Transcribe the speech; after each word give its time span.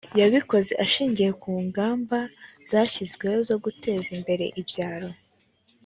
yabikoze 0.19 0.71
ashingiye 0.85 1.31
ku 1.41 1.51
ngamba 1.67 2.17
zashyizweho 2.71 3.37
zo 3.49 3.55
guteza 3.63 4.07
imbere 4.17 4.45
ibyaro 4.61 5.09